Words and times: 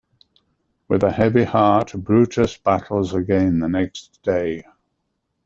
With 0.87 1.03
a 1.03 1.11
heavy 1.11 1.43
heart, 1.43 1.93
Brutus 1.93 2.57
battles 2.57 3.13
again 3.13 3.59
the 3.59 3.69
next 3.69 4.19
day. 4.23 4.65